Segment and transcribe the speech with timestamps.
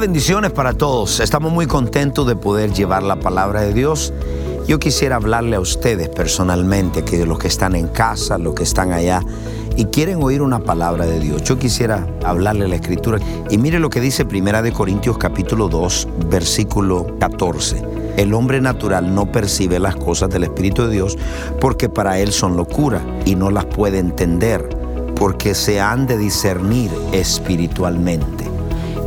[0.00, 1.18] Bendiciones para todos.
[1.18, 4.12] Estamos muy contentos de poder llevar la palabra de Dios.
[4.68, 8.92] Yo quisiera hablarle a ustedes personalmente, que los que están en casa, los que están
[8.92, 9.22] allá
[9.76, 11.42] y quieren oír una palabra de Dios.
[11.42, 13.18] Yo quisiera hablarle la escritura
[13.50, 17.82] y mire lo que dice Primera de Corintios capítulo 2, versículo 14.
[18.16, 21.18] El hombre natural no percibe las cosas del Espíritu de Dios
[21.60, 24.68] porque para él son locura y no las puede entender
[25.16, 28.47] porque se han de discernir espiritualmente.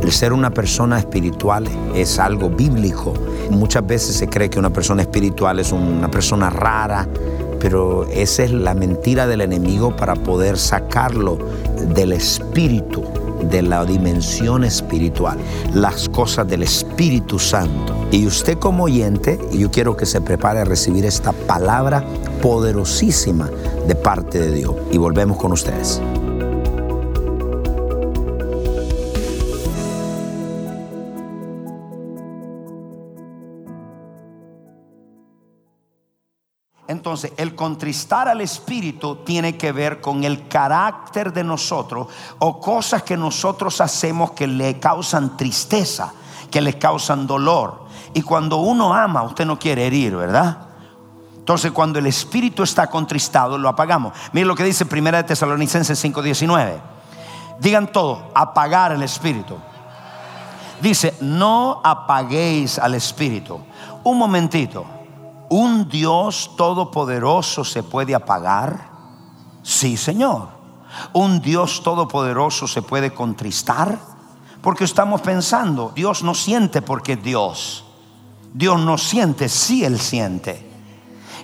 [0.02, 3.14] El ser una persona espiritual es algo bíblico.
[3.50, 7.06] Muchas veces se cree que una persona espiritual es una persona rara,
[7.60, 11.38] pero esa es la mentira del enemigo para poder sacarlo
[11.94, 13.04] del espíritu,
[13.48, 15.38] de la dimensión espiritual,
[15.72, 17.94] las cosas del Espíritu Santo.
[18.10, 22.04] Y usted como oyente, yo quiero que se prepare a recibir esta palabra
[22.42, 23.48] poderosísima
[23.86, 24.74] de parte de Dios.
[24.90, 26.02] Y volvemos con ustedes.
[37.12, 42.06] Entonces, el contristar al Espíritu tiene que ver con el carácter de nosotros
[42.38, 46.14] o cosas que nosotros hacemos que le causan tristeza,
[46.50, 47.84] que le causan dolor.
[48.14, 50.56] Y cuando uno ama, usted no quiere herir, ¿verdad?
[51.36, 54.14] Entonces, cuando el Espíritu está contristado, lo apagamos.
[54.32, 56.80] Mire lo que dice 1 de Tesalonicenses 5:19.
[57.58, 59.58] Digan todo, apagar el Espíritu.
[60.80, 63.60] Dice, no apaguéis al Espíritu.
[64.02, 65.01] Un momentito.
[65.52, 68.88] ¿Un Dios todopoderoso se puede apagar?
[69.62, 70.48] Sí, Señor.
[71.12, 73.98] ¿Un Dios todopoderoso se puede contristar?
[74.62, 77.84] Porque estamos pensando, Dios no siente porque Dios.
[78.54, 80.70] Dios no siente, sí Él siente.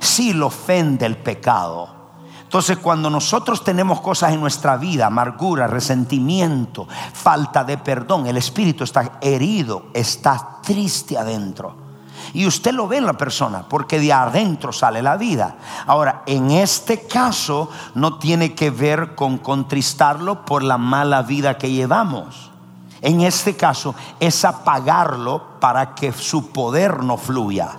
[0.00, 1.90] Sí lo ofende el pecado.
[2.44, 8.84] Entonces cuando nosotros tenemos cosas en nuestra vida, amargura, resentimiento, falta de perdón, el espíritu
[8.84, 11.87] está herido, está triste adentro.
[12.32, 15.56] Y usted lo ve en la persona, porque de adentro sale la vida.
[15.86, 21.70] Ahora, en este caso no tiene que ver con contristarlo por la mala vida que
[21.70, 22.50] llevamos.
[23.00, 27.78] En este caso es apagarlo para que su poder no fluya.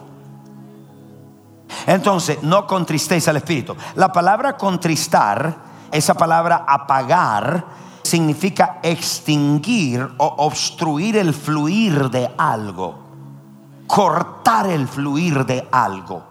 [1.86, 3.76] Entonces, no contristéis al Espíritu.
[3.96, 5.56] La palabra contristar,
[5.92, 7.66] esa palabra apagar,
[8.04, 13.09] significa extinguir o obstruir el fluir de algo
[13.90, 16.22] cortar el fluir de algo.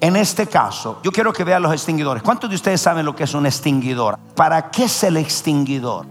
[0.00, 2.22] En este caso, yo quiero que vean los extinguidores.
[2.22, 4.18] ¿Cuántos de ustedes saben lo que es un extinguidor?
[4.34, 6.06] ¿Para qué es el extinguidor?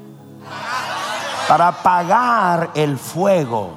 [1.48, 3.72] Para apagar el fuego.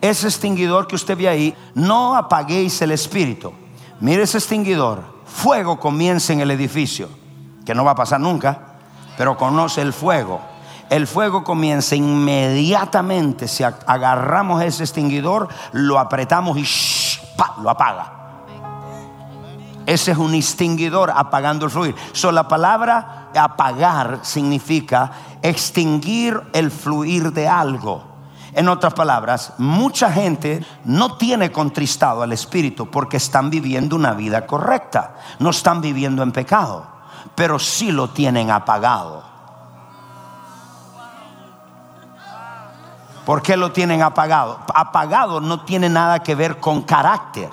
[0.00, 3.52] Ese extinguidor que usted ve ahí, no apaguéis el espíritu.
[4.00, 5.04] Mire ese extinguidor.
[5.26, 7.08] Fuego comienza en el edificio,
[7.64, 8.78] que no va a pasar nunca,
[9.16, 10.40] pero conoce el fuego
[10.90, 13.48] el fuego comienza inmediatamente.
[13.48, 16.66] Si agarramos ese extinguidor, lo apretamos y
[17.62, 18.12] lo apaga.
[19.86, 21.94] Ese es un extinguidor apagando el fluir.
[22.12, 28.16] So, la palabra apagar significa extinguir el fluir de algo.
[28.52, 34.46] En otras palabras, mucha gente no tiene contristado al Espíritu porque están viviendo una vida
[34.46, 35.14] correcta.
[35.38, 36.86] No están viviendo en pecado,
[37.34, 39.35] pero sí lo tienen apagado.
[43.26, 44.60] ¿Por qué lo tienen apagado?
[44.72, 47.50] Apagado no tiene nada que ver con carácter.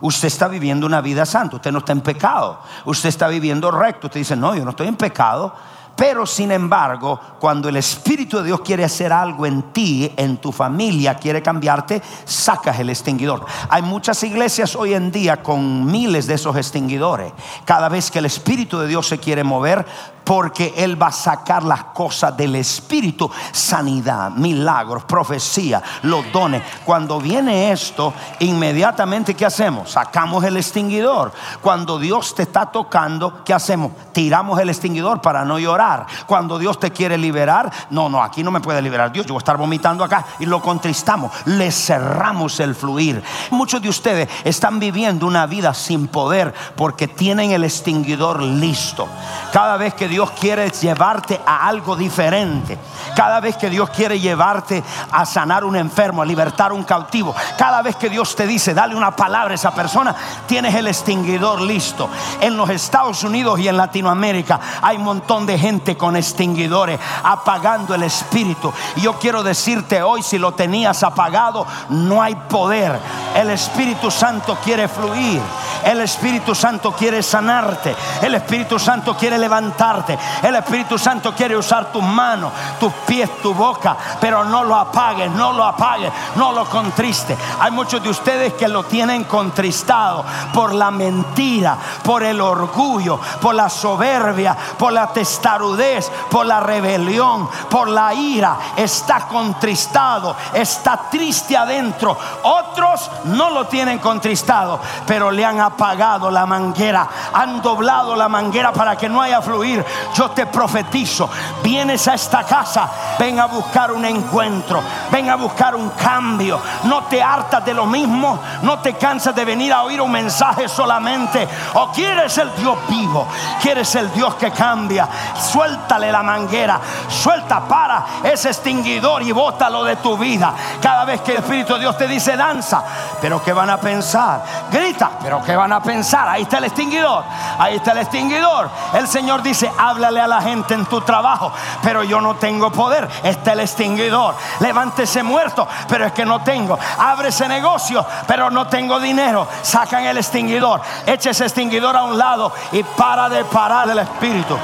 [0.00, 4.06] Usted está viviendo una vida santa, usted no está en pecado, usted está viviendo recto.
[4.06, 5.52] Usted dice, no, yo no estoy en pecado,
[5.98, 10.52] Pero sin embargo, cuando el Espíritu de Dios quiere hacer algo en ti, en tu
[10.52, 13.44] familia, quiere cambiarte, sacas el extinguidor.
[13.68, 17.32] Hay muchas iglesias hoy en día con miles de esos extinguidores.
[17.64, 19.84] Cada vez que el Espíritu de Dios se quiere mover,
[20.28, 26.62] porque Él va a sacar las cosas del Espíritu, sanidad, milagros, profecía, los dones.
[26.84, 29.92] Cuando viene esto, inmediatamente, ¿qué hacemos?
[29.92, 31.32] Sacamos el extinguidor.
[31.62, 33.92] Cuando Dios te está tocando, ¿qué hacemos?
[34.12, 36.04] Tiramos el extinguidor para no llorar.
[36.26, 39.38] Cuando Dios te quiere liberar, no, no, aquí no me puede liberar Dios, yo voy
[39.38, 43.22] a estar vomitando acá y lo contristamos, le cerramos el fluir.
[43.50, 49.08] Muchos de ustedes están viviendo una vida sin poder porque tienen el extinguidor listo.
[49.54, 52.76] Cada vez que Dios Dios quiere llevarte a algo diferente.
[53.14, 54.82] Cada vez que Dios quiere llevarte
[55.12, 57.32] a sanar un enfermo, a libertar un cautivo.
[57.56, 60.16] Cada vez que Dios te dice, dale una palabra a esa persona,
[60.48, 62.08] tienes el extinguidor listo.
[62.40, 67.94] En los Estados Unidos y en Latinoamérica hay un montón de gente con extinguidores apagando
[67.94, 68.72] el espíritu.
[68.96, 72.98] Y yo quiero decirte hoy, si lo tenías apagado, no hay poder.
[73.36, 75.40] El Espíritu Santo quiere fluir.
[75.84, 77.94] El Espíritu Santo quiere sanarte.
[78.20, 79.97] El Espíritu Santo quiere levantarte.
[80.42, 85.30] El Espíritu Santo quiere usar tus manos, tus pies, tu boca, pero no lo apagues,
[85.30, 87.36] no lo apagues, no lo contriste.
[87.60, 93.54] Hay muchos de ustedes que lo tienen contristado por la mentira, por el orgullo, por
[93.54, 98.56] la soberbia, por la testarudez, por la rebelión, por la ira.
[98.76, 102.16] Está contristado, está triste adentro.
[102.42, 108.72] Otros no lo tienen contristado, pero le han apagado la manguera, han doblado la manguera
[108.72, 109.84] para que no haya fluir
[110.14, 111.28] yo te profetizo,
[111.62, 112.88] vienes a esta casa,
[113.18, 116.60] ven a buscar un encuentro, ven a buscar un cambio.
[116.84, 120.68] No te hartas de lo mismo, no te cansas de venir a oír un mensaje
[120.68, 121.48] solamente.
[121.74, 123.26] O quieres el Dios vivo,
[123.60, 125.08] quieres el Dios que cambia.
[125.34, 130.52] Suéltale la manguera, suelta, para ese extinguidor y bótalo de tu vida.
[130.80, 132.82] Cada vez que el Espíritu de Dios te dice danza,
[133.20, 134.42] pero ¿qué van a pensar?
[134.70, 136.28] Grita, pero ¿qué van a pensar?
[136.28, 137.24] Ahí está el extinguidor,
[137.58, 138.70] ahí está el extinguidor.
[138.92, 141.52] El Señor dice, háblale a la gente en tu trabajo,
[141.82, 143.08] pero yo no tengo poder.
[143.22, 144.34] Está el extinguidor.
[144.60, 146.78] Levántese muerto, pero es que no tengo.
[146.98, 149.46] Abre ese negocio, pero no tengo dinero.
[149.62, 150.80] Sacan el extinguidor.
[151.06, 154.56] Echa ese extinguidor a un lado y para de parar el espíritu.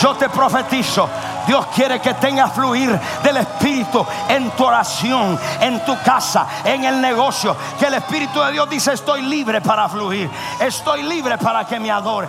[0.00, 1.08] Yo te profetizo.
[1.46, 2.90] Dios quiere que tengas fluir
[3.22, 7.56] del Espíritu en tu oración, en tu casa, en el negocio.
[7.78, 10.30] Que el Espíritu de Dios dice, estoy libre para fluir.
[10.60, 12.28] Estoy libre para que me adore.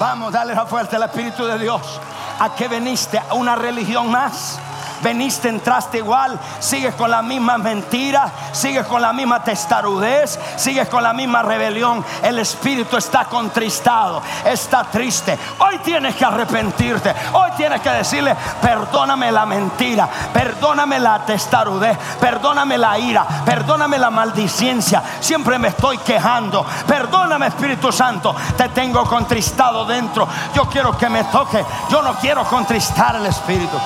[0.00, 2.00] Vamos, dale la fuerza al Espíritu de Dios.
[2.40, 3.18] ¿A qué veniste?
[3.18, 4.58] ¿A una religión más?
[5.02, 11.02] Veniste, entraste igual, sigues con la misma mentira, sigues con la misma testarudez, sigues con
[11.02, 12.04] la misma rebelión.
[12.22, 15.38] El espíritu está contristado, está triste.
[15.58, 22.78] Hoy tienes que arrepentirte, hoy tienes que decirle, perdóname la mentira, perdóname la testarudez, perdóname
[22.78, 25.02] la ira, perdóname la maldicencia.
[25.20, 26.64] Siempre me estoy quejando.
[26.86, 30.26] Perdóname Espíritu Santo, te tengo contristado dentro.
[30.54, 33.78] Yo quiero que me toque, yo no quiero contristar el Espíritu.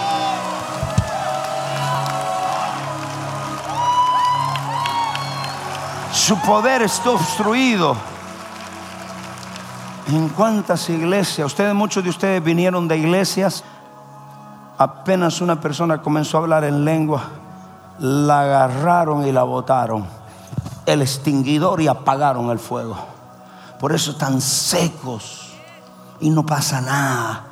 [6.27, 7.95] Su poder está obstruido.
[10.09, 11.49] ¿En cuántas iglesias?
[11.49, 13.63] Ustedes, muchos de ustedes vinieron de iglesias.
[14.79, 17.25] Apenas una persona comenzó a hablar en lengua,
[17.99, 20.07] la agarraron y la botaron.
[20.87, 22.97] El extinguidor y apagaron el fuego.
[23.79, 25.53] Por eso están secos
[26.21, 27.45] y no pasa nada.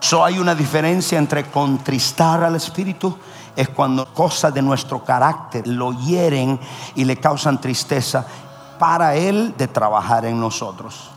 [0.00, 3.16] So hay una diferencia entre contristar al Espíritu
[3.56, 6.58] es cuando cosas de nuestro carácter lo hieren
[6.94, 8.26] y le causan tristeza
[8.78, 11.10] para Él de trabajar en nosotros.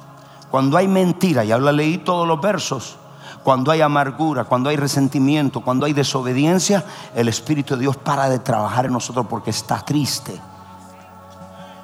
[0.51, 2.98] Cuando hay mentira, ya lo leí todos los versos,
[3.44, 6.84] cuando hay amargura, cuando hay resentimiento, cuando hay desobediencia,
[7.15, 10.39] el Espíritu de Dios para de trabajar en nosotros porque está triste.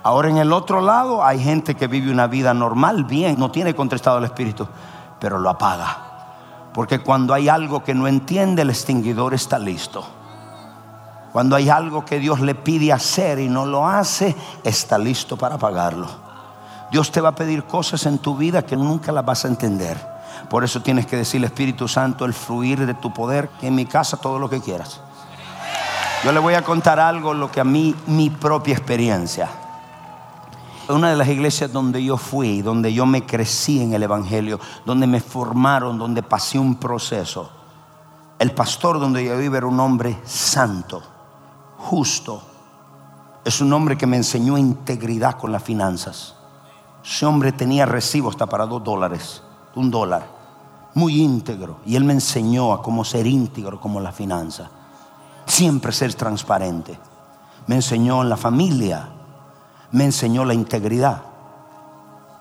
[0.03, 3.74] Ahora en el otro lado hay gente que vive una vida normal, bien, no tiene
[3.74, 4.67] contristado el Espíritu,
[5.19, 5.98] pero lo apaga.
[6.74, 10.05] Porque cuando hay algo que no entiende, el extinguidor está listo.
[11.34, 15.58] Cuando hay algo que Dios le pide hacer y no lo hace, está listo para
[15.58, 16.08] pagarlo.
[16.92, 19.98] Dios te va a pedir cosas en tu vida que nunca las vas a entender.
[20.48, 23.88] Por eso tienes que decirle, Espíritu Santo, el fluir de tu poder, que en mi
[23.88, 25.02] casa todo lo que quieras.
[26.24, 29.50] Yo le voy a contar algo, lo que a mí, mi propia experiencia.
[30.88, 35.08] Una de las iglesias donde yo fui, donde yo me crecí en el Evangelio, donde
[35.08, 37.50] me formaron, donde pasé un proceso.
[38.38, 41.12] El pastor donde yo vivo era un hombre santo
[41.84, 42.42] justo.
[43.44, 46.36] Es un hombre que me enseñó integridad con las finanzas.
[47.04, 49.44] Ese hombre tenía recibo hasta para dos dólares,
[49.75, 50.25] un dólar,
[50.94, 51.78] muy íntegro.
[51.86, 54.70] Y él me enseñó a cómo ser íntegro como la finanza.
[55.46, 56.98] Siempre ser transparente.
[57.68, 59.10] Me enseñó en la familia,
[59.92, 61.22] me enseñó la integridad.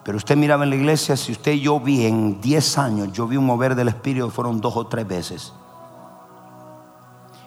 [0.05, 3.37] Pero usted miraba en la iglesia, si usted yo vi en 10 años, yo vi
[3.37, 5.53] un mover del Espíritu, fueron dos o tres veces.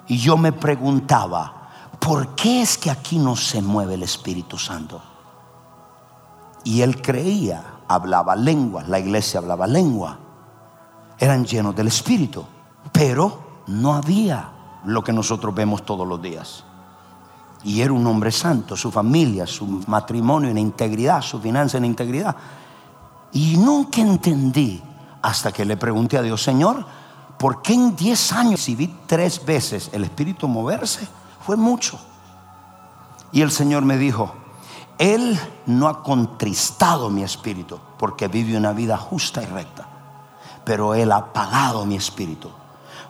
[0.07, 1.64] Y yo me preguntaba,
[1.99, 5.01] ¿por qué es que aquí no se mueve el Espíritu Santo?
[6.63, 10.17] Y él creía, hablaba lengua, la iglesia hablaba lengua,
[11.19, 12.43] eran llenos del Espíritu,
[12.91, 14.49] pero no había
[14.85, 16.63] lo que nosotros vemos todos los días.
[17.63, 22.35] Y era un hombre santo, su familia, su matrimonio en integridad, su finanza en integridad.
[23.33, 24.81] Y nunca entendí
[25.21, 26.85] hasta que le pregunté a Dios, Señor,
[27.39, 31.07] ¿por qué en 10 años, si vi tres veces el Espíritu moverse,
[31.45, 31.99] fue mucho.
[33.31, 34.33] Y el Señor me dijo,
[34.97, 39.85] Él no ha contristado mi espíritu porque vive una vida justa y recta,
[40.63, 42.49] pero Él ha apagado mi espíritu.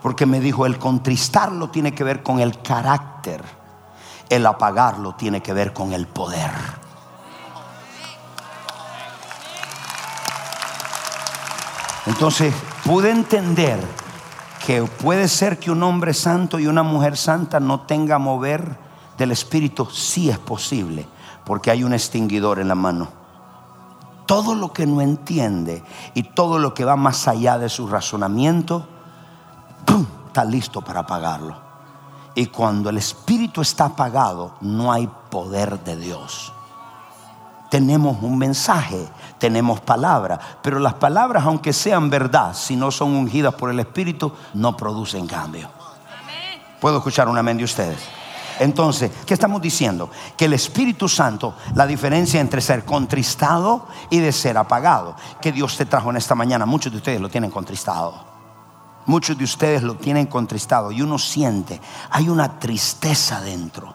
[0.01, 3.44] Porque me dijo, el contristarlo tiene que ver con el carácter,
[4.30, 6.51] el apagarlo tiene que ver con el poder.
[12.06, 13.80] Entonces pude entender
[14.65, 18.77] que puede ser que un hombre santo y una mujer santa no tenga mover
[19.17, 21.07] del Espíritu, sí es posible,
[21.45, 23.10] porque hay un extinguidor en la mano.
[24.25, 25.84] Todo lo que no entiende
[26.15, 28.88] y todo lo que va más allá de su razonamiento,
[30.27, 31.55] está listo para apagarlo.
[32.34, 36.51] Y cuando el Espíritu está apagado, no hay poder de Dios
[37.69, 39.07] tenemos un mensaje,
[39.38, 44.31] tenemos palabras, pero las palabras, aunque sean verdad, si no son ungidas por el Espíritu,
[44.53, 45.69] no producen cambio.
[46.79, 48.00] ¿Puedo escuchar un amén de ustedes?
[48.60, 50.10] Entonces, ¿qué estamos diciendo?
[50.38, 55.75] Que el Espíritu Santo, la diferencia entre ser contristado y de ser apagado, que Dios
[55.75, 58.13] te trajo en esta mañana, muchos de ustedes lo tienen contristado.
[59.07, 61.79] Muchos de ustedes lo tienen contristado y uno siente,
[62.10, 63.94] hay una tristeza dentro.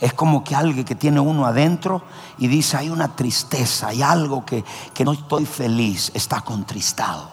[0.00, 2.02] Es como que alguien que tiene uno adentro
[2.38, 4.64] y dice, hay una tristeza, hay algo que,
[5.04, 7.30] no estoy feliz, está contristado.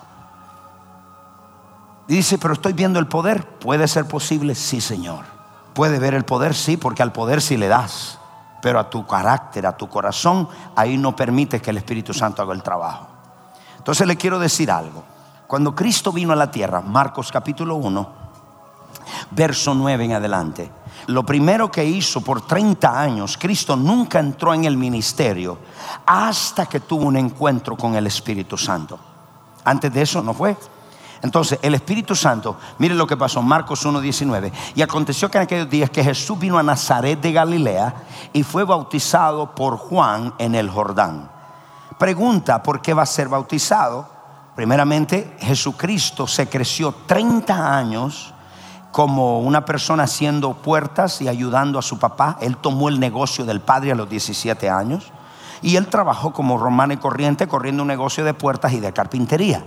[2.07, 3.47] Dice, pero estoy viendo el poder.
[3.59, 4.55] ¿Puede ser posible?
[4.55, 5.25] Sí, Señor.
[5.73, 6.53] ¿Puede ver el poder?
[6.53, 8.19] Sí, porque al poder sí le das.
[8.61, 12.53] Pero a tu carácter, a tu corazón, ahí no permite que el Espíritu Santo haga
[12.53, 13.07] el trabajo.
[13.77, 15.03] Entonces le quiero decir algo.
[15.47, 18.20] Cuando Cristo vino a la tierra, Marcos capítulo 1,
[19.31, 20.71] verso 9 en adelante,
[21.07, 25.57] lo primero que hizo por 30 años, Cristo nunca entró en el ministerio
[26.05, 28.99] hasta que tuvo un encuentro con el Espíritu Santo.
[29.63, 30.55] Antes de eso no fue.
[31.23, 34.51] Entonces, el Espíritu Santo, mire lo que pasó, Marcos 1.19.
[34.75, 37.93] Y aconteció que en aquellos días que Jesús vino a Nazaret de Galilea
[38.33, 41.29] y fue bautizado por Juan en el Jordán.
[41.99, 44.07] Pregunta, ¿por qué va a ser bautizado?
[44.55, 48.33] Primeramente, Jesucristo se creció 30 años
[48.91, 52.37] como una persona haciendo puertas y ayudando a su papá.
[52.41, 55.11] Él tomó el negocio del padre a los 17 años
[55.61, 59.63] y él trabajó como romano y corriente corriendo un negocio de puertas y de carpintería.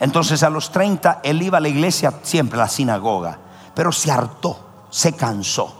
[0.00, 3.38] Entonces a los 30 él iba a la iglesia, siempre a la sinagoga,
[3.74, 4.58] pero se hartó,
[4.90, 5.74] se cansó.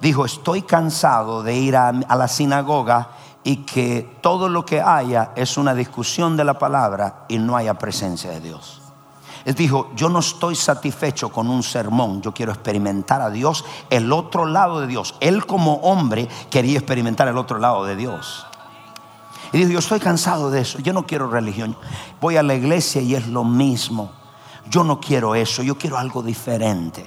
[0.00, 3.08] Dijo, estoy cansado de ir a, a la sinagoga
[3.42, 7.74] y que todo lo que haya es una discusión de la palabra y no haya
[7.74, 8.83] presencia de Dios.
[9.44, 14.10] Él dijo, yo no estoy satisfecho con un sermón, yo quiero experimentar a Dios, el
[14.12, 15.14] otro lado de Dios.
[15.20, 18.46] Él como hombre quería experimentar el otro lado de Dios.
[19.52, 21.76] Y dijo, yo estoy cansado de eso, yo no quiero religión.
[22.20, 24.10] Voy a la iglesia y es lo mismo.
[24.70, 27.06] Yo no quiero eso, yo quiero algo diferente.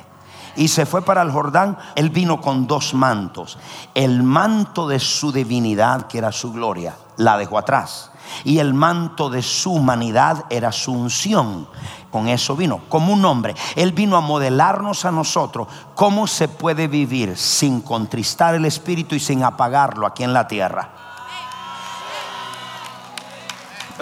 [0.55, 3.57] Y se fue para el Jordán, él vino con dos mantos.
[3.93, 8.11] El manto de su divinidad, que era su gloria, la dejó atrás.
[8.43, 11.67] Y el manto de su humanidad era su unción.
[12.11, 13.55] Con eso vino, como un hombre.
[13.75, 19.19] Él vino a modelarnos a nosotros cómo se puede vivir sin contristar el espíritu y
[19.19, 20.89] sin apagarlo aquí en la tierra.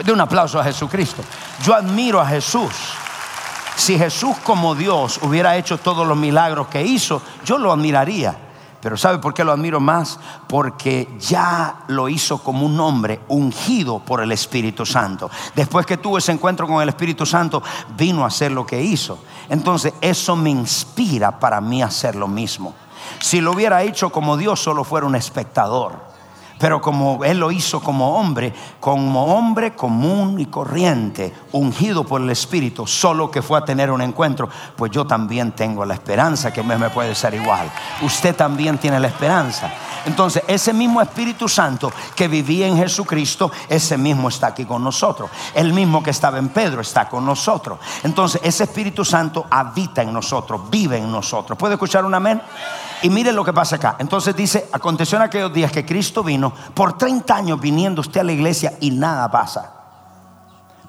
[0.03, 1.23] De un aplauso a Jesucristo.
[1.63, 2.73] Yo admiro a Jesús.
[3.75, 8.44] Si Jesús como Dios hubiera hecho todos los milagros que hizo, yo lo admiraría.
[8.85, 10.19] Pero ¿sabe por qué lo admiro más?
[10.47, 15.27] Porque ya lo hizo como un hombre ungido por el Espíritu Santo.
[15.55, 17.63] Después que tuvo ese encuentro con el Espíritu Santo,
[17.97, 19.17] vino a hacer lo que hizo.
[19.49, 22.75] Entonces eso me inspira para mí hacer lo mismo.
[23.19, 26.14] Si lo hubiera hecho como Dios, solo fuera un espectador.
[26.57, 32.29] Pero como Él lo hizo como hombre, como hombre común y corriente, ungido por el
[32.29, 36.63] Espíritu, solo que fue a tener un encuentro, pues yo también tengo la esperanza que
[36.63, 37.69] me, puede ser igual.
[38.01, 39.71] Usted también tiene la esperanza.
[40.05, 45.29] Entonces, ese mismo Espíritu Santo que vivía en Jesucristo, ese mismo está aquí con nosotros.
[45.53, 47.79] El mismo que estaba en Pedro está con nosotros.
[48.03, 51.57] Entonces, ese Espíritu Santo habita en nosotros, vive en nosotros.
[51.57, 52.41] ¿Puede escuchar un amén?
[53.05, 53.97] Y mire lo que pasa acá.
[53.99, 58.23] Entonces dice, aconteció en aquellos días que Cristo vino, por 30 años viniendo usted a
[58.23, 59.74] la iglesia y nada pasa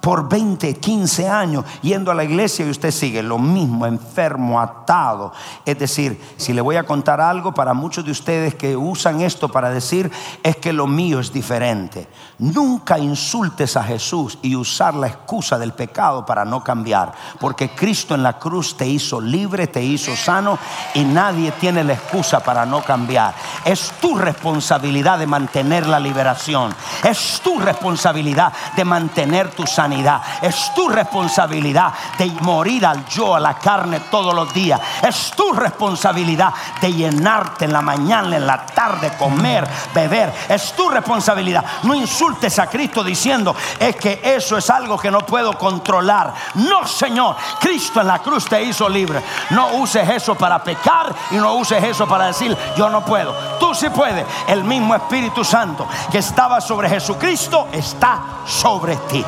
[0.06, 5.32] por 20, 15 años yendo a la iglesia y usted sigue lo mismo, enfermo, atado.
[5.64, 9.48] Es decir, si le voy a contar algo para muchos de ustedes que usan esto
[9.48, 10.08] para decir
[10.44, 12.06] es que lo mío es diferente.
[12.38, 18.14] Nunca insultes a Jesús y usar la excusa del pecado para no cambiar, porque Cristo
[18.14, 20.56] en la cruz te hizo libre, te hizo sano
[20.94, 23.34] y nadie tiene la excusa para no cambiar.
[23.64, 26.72] Es tu responsabilidad de mantener la liberación.
[27.02, 29.95] Es tu responsabilidad de mantener tu sanidad
[30.42, 34.80] es tu responsabilidad de morir al yo, a la carne todos los días.
[35.02, 40.32] Es tu responsabilidad de llenarte en la mañana, en la tarde, comer, beber.
[40.48, 41.64] Es tu responsabilidad.
[41.84, 46.32] No insultes a Cristo diciendo es que eso es algo que no puedo controlar.
[46.54, 47.36] No, Señor.
[47.60, 49.22] Cristo en la cruz te hizo libre.
[49.50, 53.34] No uses eso para pecar y no uses eso para decir yo no puedo.
[53.58, 54.26] Tú sí puedes.
[54.46, 59.24] El mismo Espíritu Santo que estaba sobre Jesucristo está sobre ti.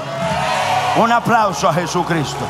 [0.98, 2.44] Un aplauso a Jesucristo.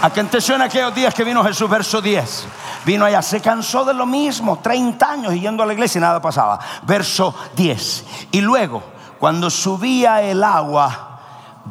[0.00, 2.46] Aconteció en aquellos días que vino Jesús, verso 10.
[2.86, 6.22] Vino allá, se cansó de lo mismo, 30 años yendo a la iglesia y nada
[6.22, 6.58] pasaba.
[6.84, 8.04] Verso 10.
[8.32, 8.82] Y luego,
[9.18, 11.20] cuando subía el agua,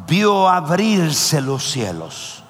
[0.06, 2.44] vio abrirse los cielos.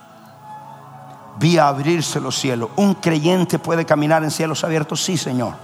[1.38, 2.68] Vio abrirse los cielos.
[2.76, 5.02] ¿Un creyente puede caminar en cielos abiertos?
[5.02, 5.54] Sí, Señor.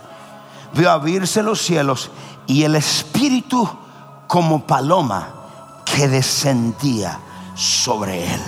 [0.72, 2.10] Vio abrirse los cielos
[2.46, 3.68] y el Espíritu
[4.26, 5.45] como paloma
[6.04, 7.18] descendía
[7.54, 8.40] sobre él.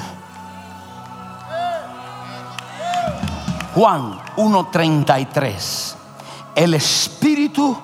[3.74, 5.94] Juan 1.33.
[6.54, 7.76] El Espíritu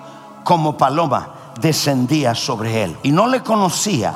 [0.43, 2.97] como paloma descendía sobre él.
[3.03, 4.13] Y no le conocía,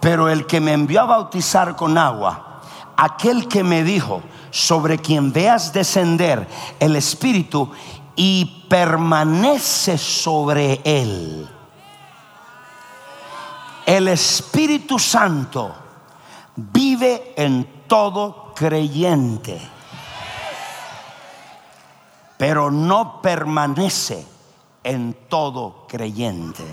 [0.00, 2.60] pero el que me envió a bautizar con agua,
[2.96, 6.46] aquel que me dijo, sobre quien veas descender
[6.78, 7.70] el Espíritu
[8.14, 11.48] y permanece sobre él
[13.86, 15.74] el Espíritu Santo
[16.56, 19.60] vive en todo creyente,
[22.36, 24.26] pero no permanece
[24.84, 26.64] en todo creyente.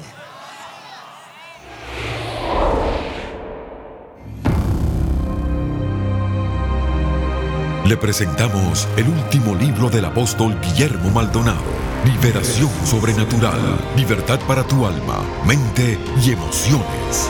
[7.86, 13.60] Le presentamos el último libro del apóstol Guillermo Maldonado Liberación sobrenatural.
[13.96, 17.30] Libertad para tu alma, mente y emociones.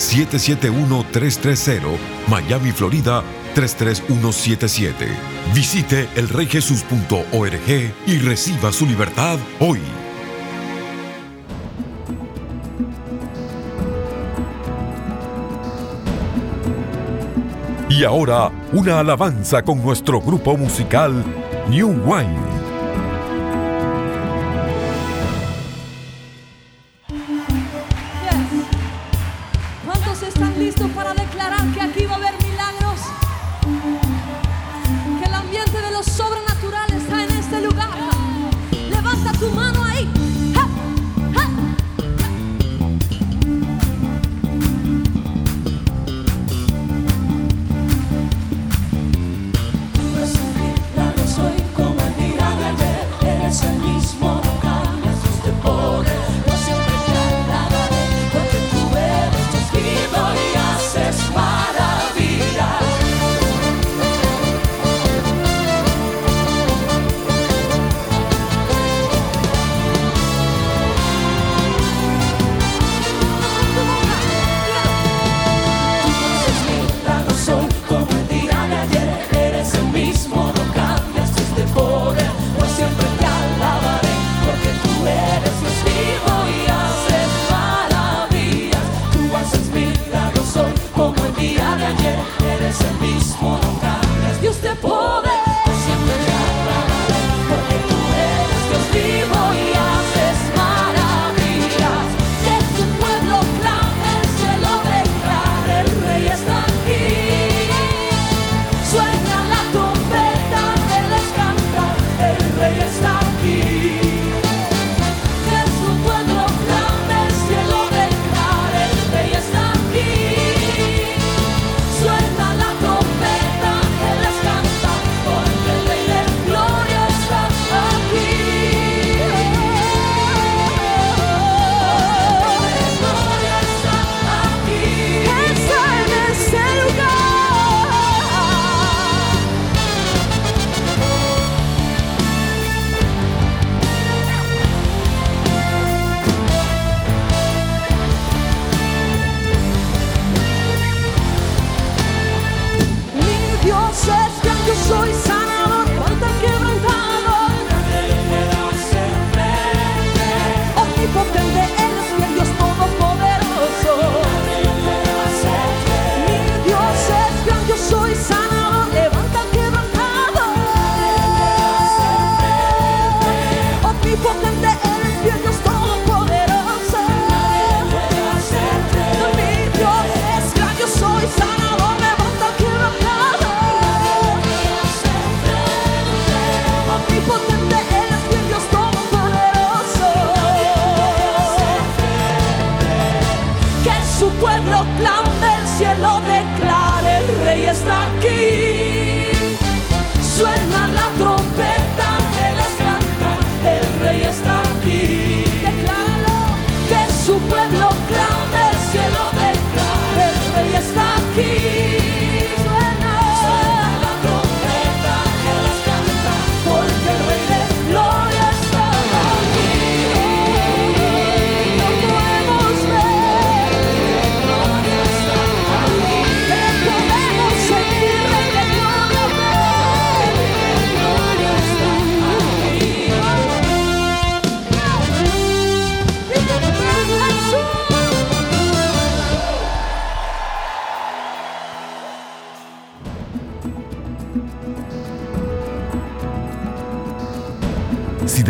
[0.00, 3.22] 771-330, Miami, Florida
[3.54, 5.06] 33177.
[5.54, 9.80] Visite elreyjesus.org y reciba su libertad hoy.
[17.88, 21.24] Y ahora, una alabanza con nuestro grupo musical
[21.68, 22.59] New Wine.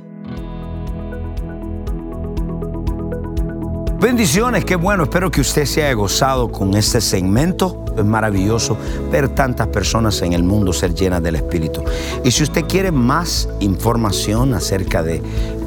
[4.02, 5.04] Bendiciones, qué bueno.
[5.04, 7.84] Espero que usted se haya gozado con este segmento.
[7.96, 8.76] Es maravilloso
[9.12, 11.84] ver tantas personas en el mundo ser llenas del Espíritu.
[12.24, 15.22] Y si usted quiere más información acerca de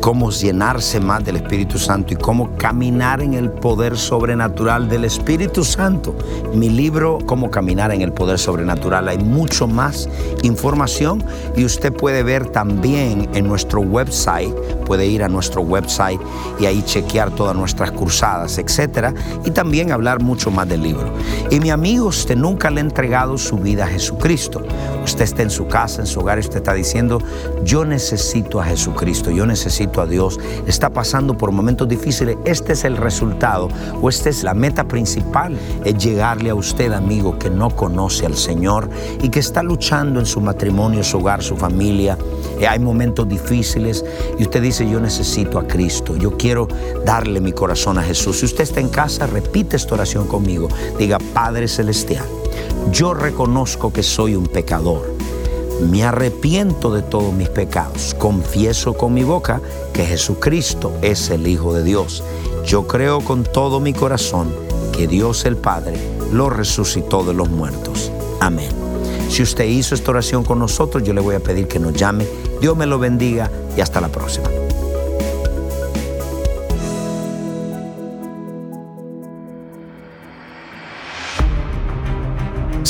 [0.05, 5.63] cómo llenarse más del Espíritu Santo y cómo caminar en el poder sobrenatural del Espíritu
[5.63, 6.15] Santo.
[6.53, 10.07] Mi libro, Cómo caminar en el poder sobrenatural, hay mucho más
[10.43, 11.23] información
[11.55, 14.53] y usted puede ver también en nuestro website,
[14.85, 16.21] puede ir a nuestro website
[16.59, 18.24] y ahí chequear todas nuestras cursadas,
[18.57, 19.13] etcétera,
[19.45, 21.13] y también hablar mucho más del libro.
[21.51, 24.61] Y mi amigo, usted nunca le ha entregado su vida a Jesucristo.
[25.03, 27.19] Usted está en su casa, en su hogar, y usted está diciendo,
[27.63, 32.83] yo necesito a Jesucristo, yo necesito a Dios, está pasando por momentos difíciles, este es
[32.85, 33.69] el resultado
[34.01, 38.35] o esta es la meta principal, es llegarle a usted, amigo, que no conoce al
[38.35, 38.89] Señor
[39.21, 42.17] y que está luchando en su matrimonio, su hogar, su familia.
[42.59, 44.03] Eh, hay momentos difíciles
[44.39, 46.67] y usted dice, yo necesito a Cristo, yo quiero
[47.05, 48.14] darle mi corazón a Jesús.
[48.15, 50.69] Si usted está en casa, repite esta oración conmigo.
[50.97, 52.25] Diga, Padre Celestial,
[52.91, 55.15] yo reconozco que soy un pecador
[55.81, 59.61] me arrepiento de todos mis pecados, confieso con mi boca
[59.93, 62.23] que Jesucristo es el Hijo de Dios.
[62.65, 64.53] Yo creo con todo mi corazón
[64.95, 65.97] que Dios el Padre
[66.31, 68.11] lo resucitó de los muertos.
[68.39, 68.69] Amén.
[69.29, 72.25] Si usted hizo esta oración con nosotros, yo le voy a pedir que nos llame.
[72.61, 74.49] Dios me lo bendiga y hasta la próxima.